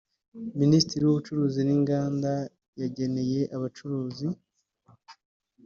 [0.61, 2.31] Minisiteri y’ubucuruzi n’inganda
[2.81, 4.27] yageneye abacuruzi